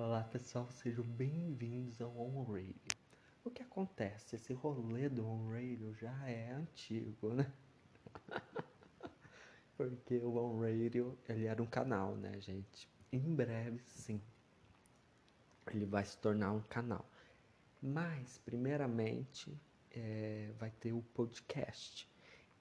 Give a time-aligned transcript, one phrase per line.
[0.00, 2.76] Olá pessoal, sejam bem-vindos ao On Radio.
[3.44, 4.36] O que acontece?
[4.36, 7.52] Esse rolê do On Radio já é antigo, né?
[9.76, 12.88] Porque o On Radio, ele era um canal, né, gente?
[13.10, 14.22] Em breve, sim,
[15.66, 17.04] ele vai se tornar um canal.
[17.82, 19.52] Mas, primeiramente,
[19.90, 22.08] é, vai ter o podcast.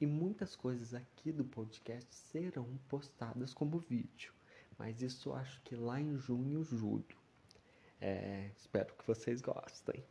[0.01, 4.33] E muitas coisas aqui do podcast serão postadas como vídeo.
[4.75, 7.26] Mas isso acho que lá em junho, julho.
[7.99, 10.03] É, espero que vocês gostem.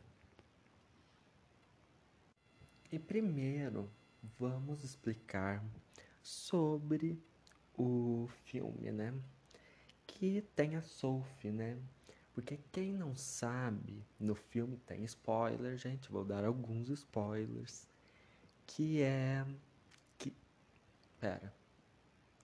[2.91, 3.89] E primeiro,
[4.37, 5.63] vamos explicar
[6.21, 7.21] sobre
[7.77, 9.13] o filme, né?
[10.05, 11.77] Que tem a Sophie, né?
[12.33, 17.87] Porque quem não sabe, no filme tem spoiler, gente, vou dar alguns spoilers.
[18.65, 19.45] Que é.
[20.17, 20.35] Que.
[21.19, 21.53] Pera.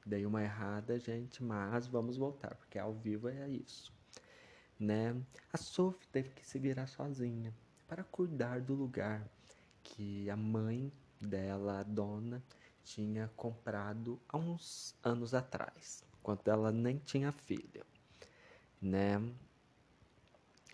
[0.05, 3.93] Dei uma errada, gente, mas vamos voltar, porque ao vivo é isso.
[4.83, 5.15] Né?
[5.53, 7.53] A Sophie teve que se virar sozinha
[7.87, 9.25] para cuidar do lugar
[9.81, 12.43] que a mãe dela, a dona,
[12.83, 17.85] tinha comprado há uns anos atrás, quando ela nem tinha filha,
[18.81, 19.21] né?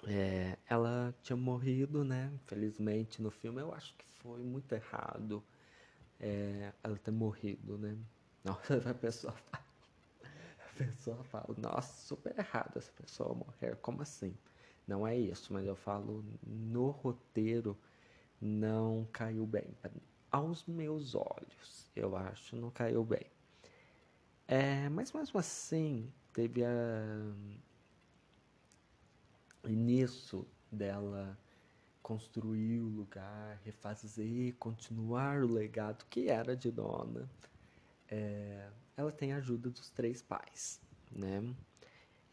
[0.08, 2.32] É, ela tinha morrido, né?
[2.34, 5.44] Infelizmente no filme eu acho que foi muito errado
[6.20, 7.96] é, ela ter morrido, né?
[8.44, 9.66] Nossa, a pessoa fala,
[10.86, 14.36] pessoa fala, nossa, super errado essa pessoa morrer, como assim?
[14.88, 17.78] Não é isso, mas eu falo no roteiro
[18.42, 19.68] não caiu bem
[20.32, 23.26] aos meus olhos, eu acho, não caiu bem.
[24.48, 27.34] É, mas mesmo assim, teve a.
[29.68, 31.38] Nisso dela
[32.02, 37.30] construir o lugar, refazer, continuar o legado que era de Dona,
[38.08, 38.59] é,
[39.00, 41.56] ela tem a ajuda dos três pais, né?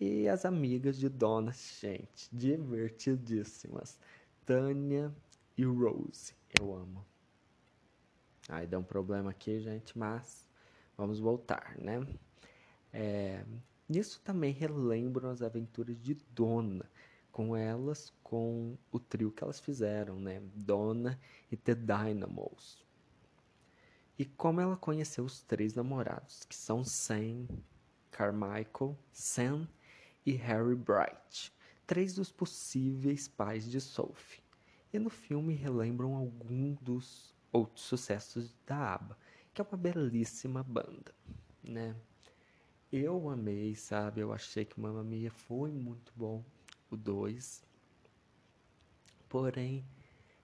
[0.01, 4.01] E as amigas de Dona, gente, divertidíssimas.
[4.45, 5.15] Tânia
[5.57, 7.07] e Rose, eu amo.
[8.49, 10.45] Aí deu um problema aqui, gente, mas
[10.97, 12.05] vamos voltar, né?
[12.93, 13.45] É,
[13.89, 16.91] nisso também relembram as aventuras de Dona,
[17.31, 20.43] com elas, com o trio que elas fizeram, né?
[20.53, 21.17] Dona
[21.49, 22.86] e The Dynamos.
[24.19, 27.47] E como ela conheceu os três namorados, que são Sam,
[28.11, 29.69] Carmichael, Sam
[30.25, 31.53] e Harry Bright,
[31.87, 34.43] três dos possíveis pais de Sophie.
[34.91, 39.19] E no filme relembram algum dos outros sucessos da ABBA,
[39.53, 41.15] que é uma belíssima banda,
[41.63, 41.95] né?
[42.91, 44.21] Eu amei, sabe?
[44.21, 46.43] Eu achei que Mamma Mia foi muito bom,
[46.91, 47.63] o 2.
[49.29, 49.85] Porém,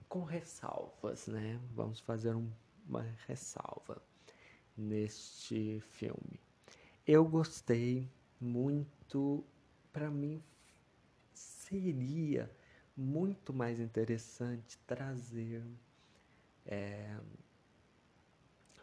[0.07, 1.59] com ressalvas, né?
[1.73, 2.51] Vamos fazer um,
[2.87, 4.01] uma ressalva
[4.77, 6.39] neste filme.
[7.05, 9.43] Eu gostei muito,
[9.91, 10.41] para mim
[11.33, 12.49] seria
[12.95, 15.63] muito mais interessante trazer
[16.65, 17.17] é,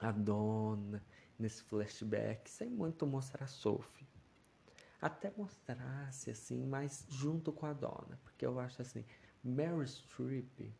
[0.00, 1.02] a dona
[1.38, 4.06] nesse flashback, sem muito mostrar a Sophie.
[5.00, 9.04] Até mostrasse assim, mas junto com a dona, porque eu acho assim,
[9.42, 10.72] Mary Streep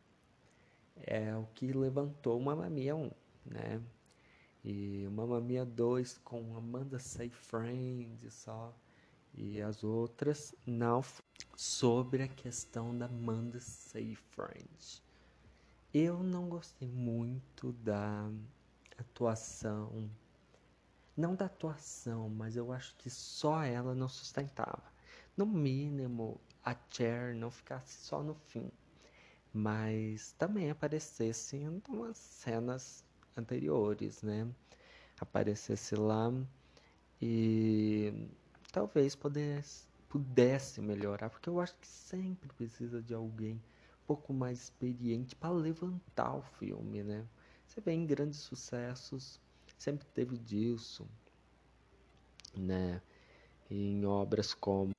[1.06, 3.11] é o que levantou o Mamma Mia 1,
[3.47, 3.83] né?
[4.65, 8.75] E o Mamma Mia 2 com Amanda Seyfried só
[9.34, 11.03] e as outras não
[11.56, 15.03] sobre a questão da Amanda Seyfried.
[15.93, 18.31] Eu não gostei muito da
[18.99, 20.11] atuação.
[21.17, 24.82] Não da atuação, mas eu acho que só ela não sustentava.
[25.37, 28.71] No mínimo, a Cher não ficasse só no fim,
[29.53, 33.05] mas também aparecesse em umas cenas
[33.37, 34.49] anteriores, né?
[35.21, 36.33] Aparecesse lá
[37.21, 38.28] e
[38.72, 43.61] talvez pudesse, pudesse melhorar, porque eu acho que sempre precisa de alguém
[44.06, 47.27] pouco mais experiente para levantar o filme, né?
[47.67, 49.41] Você vê em grandes sucessos,
[49.78, 51.06] sempre teve disso,
[52.56, 53.00] né?
[53.71, 54.91] Em obras como.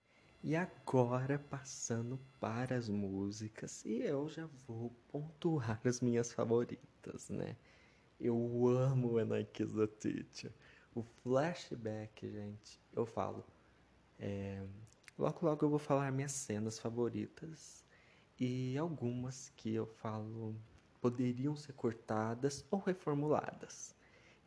[0.43, 7.55] E agora passando para as músicas, e eu já vou pontuar as minhas favoritas, né?
[8.19, 9.43] Eu amo When the
[9.99, 10.51] Teacher.
[10.95, 13.45] O flashback, gente, eu falo.
[14.17, 14.65] É...
[15.15, 17.85] Logo, logo eu vou falar minhas cenas favoritas
[18.39, 20.55] e algumas que eu falo
[20.99, 23.95] poderiam ser cortadas ou reformuladas.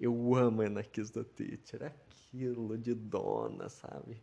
[0.00, 4.20] Eu amo Kiss the Teacher, aquilo de dona, sabe?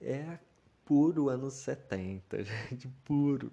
[0.00, 0.38] É
[0.86, 3.50] puro anos 70, gente, puro.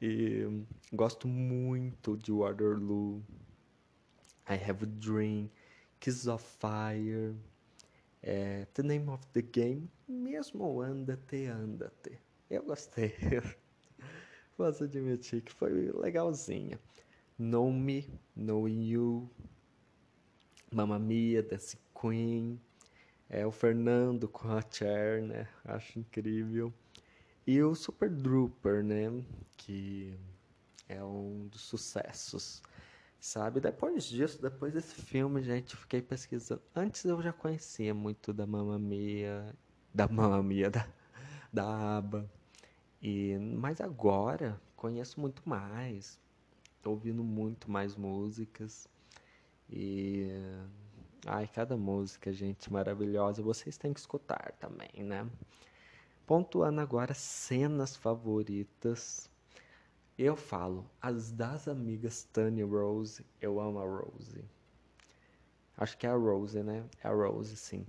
[0.00, 3.22] E gosto muito de Waterloo,
[4.48, 5.50] I Have a Dream,
[5.98, 7.34] Kiss of Fire,
[8.22, 12.18] é, The Name of the Game, mesmo Anda-te, Anda-te
[12.48, 13.12] Eu gostei.
[14.56, 16.80] Posso admitir que foi legalzinha.
[17.36, 19.30] Know Me, Knowing You,
[20.72, 22.60] Mamma Mia, Dance Queen,
[23.28, 25.48] é, o Fernando com a Cher, né?
[25.64, 26.72] Acho incrível.
[27.46, 29.22] E o Super Drooper, né?
[29.56, 30.18] Que
[30.88, 32.62] é um dos sucessos,
[33.20, 33.60] sabe?
[33.60, 36.62] Depois disso, depois desse filme, gente, eu fiquei pesquisando.
[36.74, 39.54] Antes eu já conhecia muito da Mamma Mia,
[39.94, 40.88] da Mamma Mia, da,
[41.52, 42.30] da ABBA.
[43.02, 46.18] E, mas agora conheço muito mais.
[46.82, 48.88] Tô ouvindo muito mais músicas.
[49.70, 50.28] E
[51.26, 53.42] ai, cada música, gente, maravilhosa.
[53.42, 55.28] Vocês têm que escutar também, né?
[56.26, 59.30] Pontuando agora cenas favoritas.
[60.18, 64.44] Eu falo, as das amigas Tanya Rose, eu amo a Rose.
[65.76, 66.84] Acho que é a Rose, né?
[67.02, 67.86] É a Rose, sim.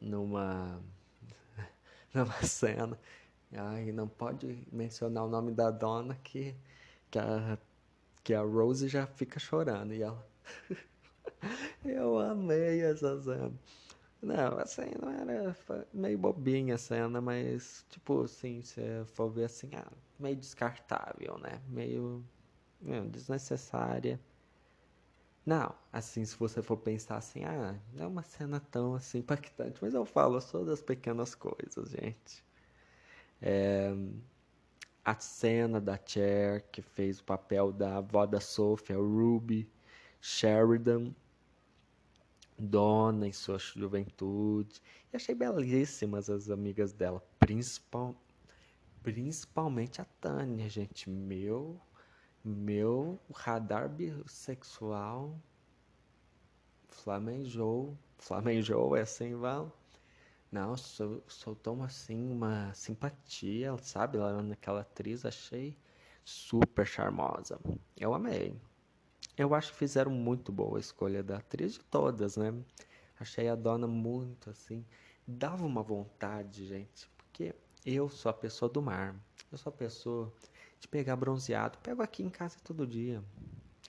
[0.00, 0.80] Numa
[2.14, 2.98] numa cena
[3.52, 6.54] Ai, não pode mencionar o nome da dona que,
[7.10, 7.58] que, a,
[8.22, 9.94] que a Rose já fica chorando.
[9.94, 10.26] E ela.
[11.90, 13.52] Eu amei essa cena.
[14.22, 15.56] Não, assim, não era
[15.92, 21.62] meio bobinha a cena, mas, tipo, assim, se for ver assim, ah, meio descartável, né?
[21.68, 22.24] Meio,
[22.80, 24.20] meio desnecessária.
[25.46, 29.78] Não, assim, se você for pensar assim, ah, não é uma cena tão assim impactante,
[29.82, 32.44] mas eu falo, sou das pequenas coisas, gente.
[33.40, 33.90] É,
[35.04, 39.70] a cena da Cher, que fez o papel da avó da Sophie, Ruby
[40.20, 41.14] Sheridan,
[42.58, 44.80] dona em sua juventude.
[45.12, 48.14] E achei belíssimas as amigas dela, principal,
[49.02, 51.08] principalmente a Tânia, gente.
[51.08, 51.80] Meu,
[52.44, 55.38] meu radar bissexual
[56.88, 57.96] flamejou.
[58.18, 59.72] Flamejou, é assim, Val?
[60.50, 64.18] Não, sou, soltou assim uma simpatia, sabe?
[64.18, 65.76] Lá naquela atriz, achei
[66.24, 67.60] super charmosa.
[67.96, 68.58] Eu amei.
[69.38, 72.52] Eu acho que fizeram muito boa a escolha da atriz de todas, né?
[73.20, 74.84] Achei a dona muito assim.
[75.24, 77.54] Dava uma vontade, gente, porque
[77.86, 79.14] eu sou a pessoa do mar.
[79.52, 80.32] Eu sou a pessoa
[80.80, 81.78] de pegar bronzeado.
[81.78, 83.22] Pego aqui em casa todo dia.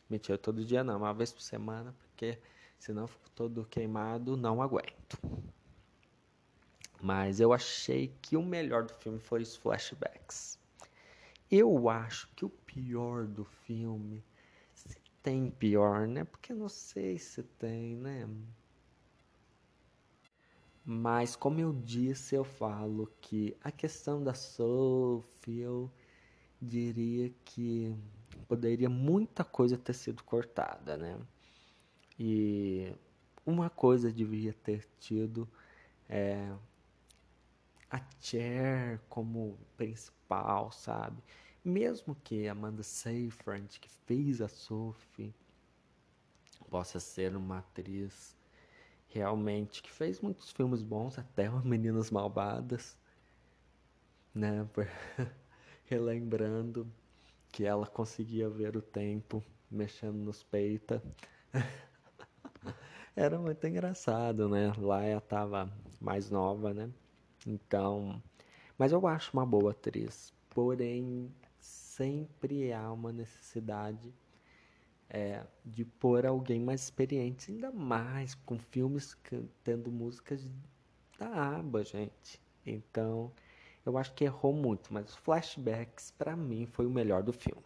[0.08, 2.38] Mentira, todo dia não, uma vez por semana, porque
[2.78, 5.18] senão eu fico todo queimado, não aguento.
[7.02, 10.60] Mas eu achei que o melhor do filme foi os flashbacks.
[11.50, 14.24] Eu acho que o pior do filme,
[15.30, 16.24] tem pior, né?
[16.24, 18.28] Porque não sei se tem, né?
[20.84, 25.92] Mas como eu disse, eu falo que a questão da Sophie, eu
[26.60, 27.96] diria que
[28.48, 31.20] poderia muita coisa ter sido cortada, né?
[32.18, 32.92] E
[33.46, 35.48] uma coisa devia ter tido
[36.10, 36.52] é,
[37.92, 41.22] a Cher como principal, sabe?
[41.70, 45.32] Mesmo que Amanda Seyfried, que fez a Sophie,
[46.68, 48.36] possa ser uma atriz
[49.08, 52.98] realmente que fez muitos filmes bons, até as Meninas Malvadas,
[54.34, 54.68] né?
[55.86, 56.92] Relembrando
[57.52, 61.00] que ela conseguia ver o tempo mexendo nos peitos.
[63.16, 64.74] Era muito engraçado, né?
[64.76, 66.90] Lá ela tava mais nova, né?
[67.46, 68.20] Então,
[68.76, 70.34] mas eu acho uma boa atriz.
[70.50, 71.32] Porém,
[72.00, 74.14] sempre há uma necessidade
[75.10, 79.18] é, de pôr alguém mais experiente, ainda mais com filmes
[79.66, 80.48] tendo músicas
[81.18, 82.42] da aba, gente.
[82.66, 83.34] Então,
[83.86, 87.62] eu acho que errou muito, mas os flashbacks para mim foi o melhor do filme,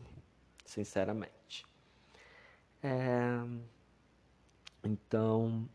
[0.65, 1.63] sinceramente.
[2.81, 3.37] É,
[4.83, 5.69] então,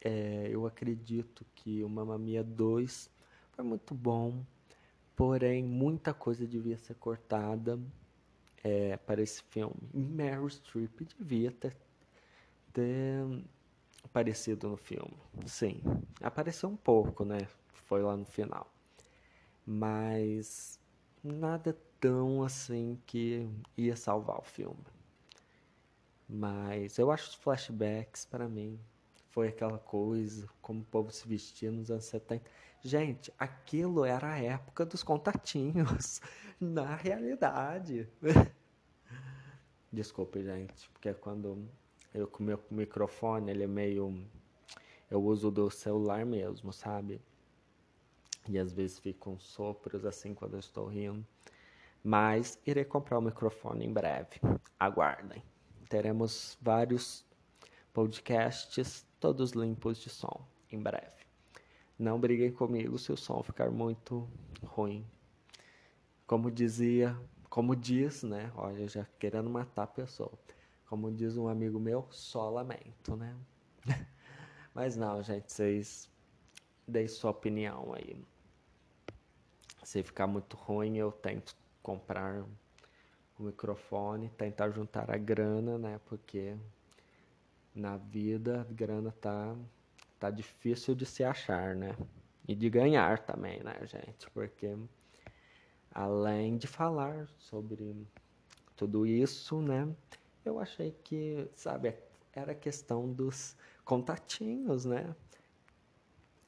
[0.00, 3.08] é, eu acredito que o Mamma Mia 2
[3.52, 4.44] foi muito bom,
[5.22, 7.78] porém muita coisa devia ser cortada
[8.64, 9.76] é, para esse filme.
[9.94, 11.76] Meryl Streep devia ter,
[12.72, 13.24] ter
[14.02, 15.16] aparecido no filme.
[15.46, 15.80] Sim,
[16.20, 17.38] apareceu um pouco, né?
[17.86, 18.68] Foi lá no final.
[19.64, 20.80] Mas
[21.22, 24.84] nada tão assim que ia salvar o filme.
[26.28, 28.76] Mas eu acho os flashbacks, para mim,
[29.30, 32.44] foi aquela coisa, como o povo se vestia nos anos 70.
[32.84, 36.20] Gente, aquilo era a época dos contatinhos,
[36.60, 38.08] na realidade.
[39.92, 41.68] Desculpe, gente, porque quando
[42.12, 44.26] eu com meu microfone, ele é meio.
[45.08, 47.20] Eu uso do celular mesmo, sabe?
[48.48, 51.24] E às vezes ficam sopros assim quando eu estou rindo.
[52.02, 54.40] Mas irei comprar o microfone em breve.
[54.80, 55.42] Aguardem.
[55.88, 57.24] Teremos vários
[57.92, 61.21] podcasts, todos limpos de som, em breve.
[62.02, 64.28] Não briguem comigo se o som ficar muito
[64.64, 65.06] ruim.
[66.26, 67.16] Como dizia,
[67.48, 68.50] como diz, né?
[68.56, 70.32] Olha, já querendo matar a pessoa.
[70.86, 73.36] Como diz um amigo meu, só lamento, né?
[74.74, 76.10] Mas não, gente, vocês
[76.88, 78.20] deem sua opinião aí.
[79.84, 82.44] Se ficar muito ruim, eu tento comprar
[83.38, 86.00] o microfone, tentar juntar a grana, né?
[86.06, 86.56] Porque
[87.72, 89.56] na vida a grana tá
[90.22, 91.96] tá difícil de se achar, né?
[92.46, 94.30] E de ganhar também, né, gente?
[94.30, 94.72] Porque
[95.90, 98.06] além de falar sobre
[98.76, 99.92] tudo isso, né?
[100.44, 101.96] Eu achei que, sabe,
[102.32, 105.12] era questão dos contatinhos, né?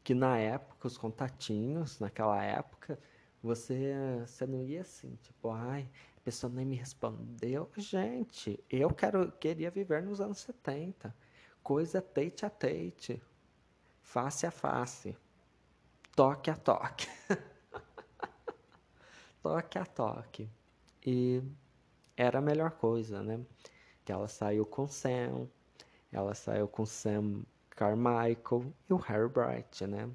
[0.04, 2.96] Que na época, os contatinhos, naquela época,
[3.42, 3.92] você,
[4.24, 7.68] você não ia assim, tipo, ai, a pessoa nem me respondeu.
[7.76, 11.12] Gente, eu quero, queria viver nos anos 70.
[11.60, 13.20] Coisa tate a tate
[14.04, 15.16] face a face,
[16.14, 17.08] toque a toque.
[19.42, 20.48] toque a toque.
[21.04, 21.42] E
[22.16, 23.40] era a melhor coisa, né?
[24.04, 25.48] Que ela saiu com Sam,
[26.12, 30.08] ela saiu com Sam Carmichael e o Harry Bright, né?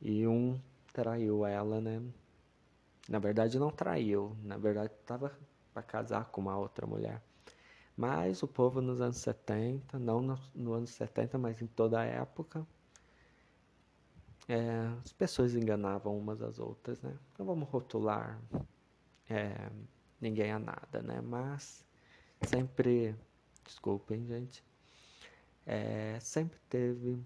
[0.00, 0.58] E um
[0.92, 2.00] traiu ela, né?
[3.08, 5.36] Na verdade não traiu, na verdade estava
[5.74, 7.22] para casar com uma outra mulher.
[7.96, 12.04] Mas o povo nos anos 70, não no, no anos 70, mas em toda a
[12.04, 12.66] época,
[14.48, 17.14] é, as pessoas enganavam umas às outras, né?
[17.38, 18.40] Não vamos rotular
[19.28, 19.70] é,
[20.20, 21.20] ninguém a nada, né?
[21.20, 21.84] Mas
[22.42, 23.14] sempre,
[23.64, 24.64] desculpem, gente,
[25.66, 27.22] é, sempre teve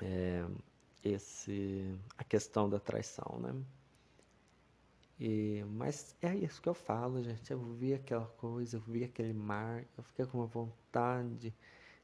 [0.00, 0.46] é,
[1.04, 3.54] esse a questão da traição, né?
[5.20, 7.50] E, mas é isso que eu falo, gente.
[7.52, 11.54] Eu vi aquela coisa, eu vi aquele mar, eu fiquei com uma vontade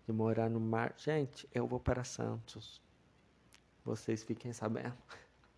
[0.06, 0.94] de morar no mar.
[0.98, 2.80] Gente, eu vou para Santos
[3.88, 4.96] vocês fiquem sabendo.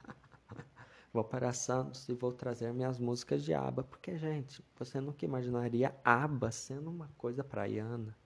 [1.13, 5.95] vou para Santos e vou trazer minhas músicas de aba, porque, gente, você nunca imaginaria
[6.05, 8.17] aba sendo uma coisa praiana.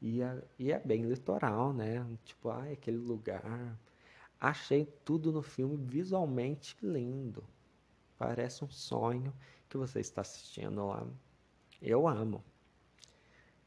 [0.00, 2.04] E é, e é bem litoral, né?
[2.24, 3.78] Tipo, ai, aquele lugar.
[4.40, 7.44] Achei tudo no filme visualmente lindo.
[8.18, 9.32] Parece um sonho
[9.68, 11.06] que você está assistindo lá.
[11.80, 12.42] Eu amo.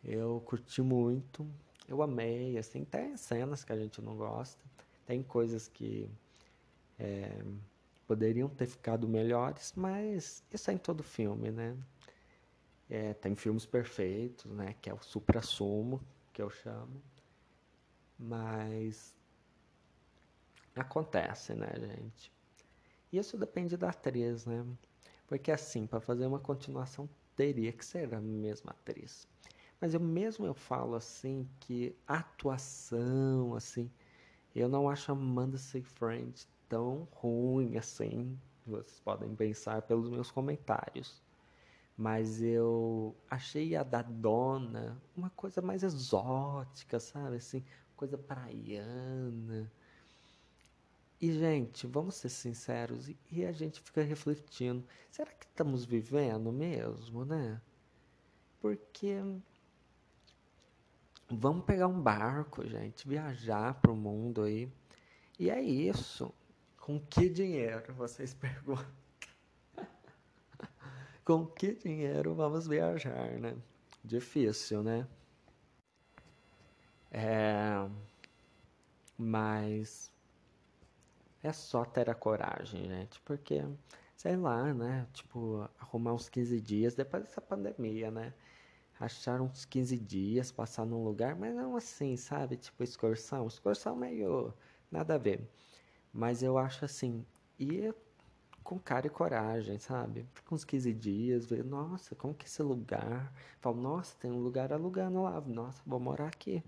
[0.03, 1.47] Eu curti muito.
[1.87, 4.63] Eu amei, assim, tem cenas que a gente não gosta.
[5.05, 6.09] Tem coisas que
[6.99, 7.43] é,
[8.07, 11.77] poderiam ter ficado melhores, mas isso é em todo filme, né?
[12.89, 14.75] É, tem filmes perfeitos, né?
[14.81, 17.01] Que é o supra-sumo, que eu chamo.
[18.17, 19.15] Mas
[20.75, 22.31] acontece, né, gente?
[23.11, 24.65] Isso depende da atriz, né?
[25.27, 29.27] Porque assim, para fazer uma continuação teria que ser a mesma atriz.
[29.79, 33.91] Mas eu mesmo eu falo assim que atuação, assim,
[34.55, 38.39] eu não acho Amanda Seyfried tão ruim assim.
[38.65, 41.21] Vocês podem pensar pelos meus comentários.
[41.97, 47.37] Mas eu achei a da Dona uma coisa mais exótica, sabe?
[47.37, 47.63] Assim,
[47.95, 49.71] coisa praiana.
[51.21, 57.23] E, gente, vamos ser sinceros, e a gente fica refletindo: será que estamos vivendo mesmo,
[57.23, 57.61] né?
[58.59, 59.21] Porque
[61.29, 64.71] Vamos pegar um barco, gente, viajar para o mundo aí.
[65.39, 66.33] E é isso.
[66.77, 67.93] Com que dinheiro?
[67.93, 68.85] Vocês perguntam.
[71.23, 73.57] Com que dinheiro vamos viajar, né?
[74.03, 75.07] Difícil, né?
[77.09, 77.89] É...
[79.17, 80.11] Mas
[81.41, 83.63] é só ter a coragem, gente, porque
[84.15, 85.07] sei lá, né?
[85.13, 88.33] Tipo, arrumar uns 15 dias depois dessa pandemia, né?
[88.99, 92.57] Achar uns 15 dias, passar num lugar, mas não assim, sabe?
[92.57, 93.47] Tipo excursão.
[93.47, 94.53] Excursão meio
[94.91, 95.47] nada a ver.
[96.13, 97.25] Mas eu acho assim,
[97.59, 97.93] ir
[98.63, 100.25] com cara e coragem, sabe?
[100.33, 103.31] Fica uns 15 dias, ver, nossa, como que é esse lugar?
[103.59, 105.39] Falo, nossa, tem um lugar alugando lá.
[105.41, 106.63] Nossa, vou morar aqui.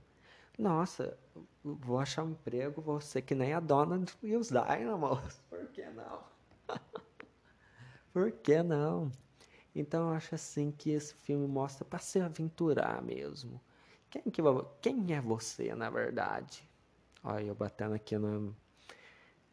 [0.58, 1.18] Nossa,
[1.64, 5.42] vou achar um emprego, vou ser que nem a dona e os Dynamos.
[5.50, 6.24] Por que não?
[8.14, 9.12] Por que não?
[9.80, 13.62] Então eu acho assim que esse filme mostra para se aventurar mesmo.
[14.10, 14.42] Quem, que,
[14.82, 16.68] quem é você, na verdade?
[17.24, 18.56] Olha, eu batendo aqui no,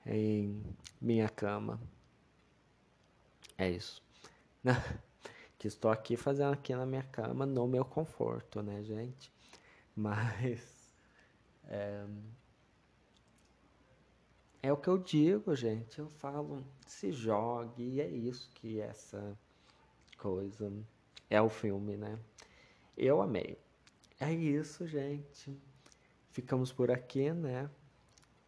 [0.07, 0.65] em
[0.99, 1.79] minha cama.
[3.59, 4.03] É isso.
[5.59, 9.31] que estou aqui fazendo aqui na minha cama, no meu conforto, né, gente?
[9.95, 10.95] Mas.
[11.69, 12.07] É,
[14.63, 15.99] é o que eu digo, gente.
[15.99, 19.39] Eu falo, se jogue, e é isso que essa
[20.25, 20.73] coisa.
[21.29, 22.19] É o filme, né?
[22.97, 23.59] Eu amei.
[24.19, 25.55] É isso, gente.
[26.31, 27.69] Ficamos por aqui, né?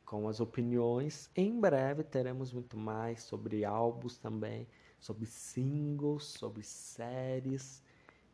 [0.07, 1.29] com as opiniões.
[1.37, 4.67] Em breve teremos muito mais sobre álbuns também,
[5.01, 7.83] sobre singles, sobre séries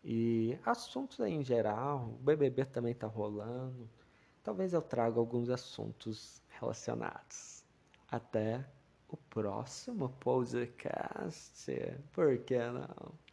[0.05, 2.11] e assuntos em geral.
[2.21, 3.89] O BBB também tá rolando.
[4.45, 7.65] Talvez eu traga alguns assuntos relacionados.
[8.09, 8.65] Até
[9.09, 11.73] o próximo podcast.
[12.13, 13.32] Por que não?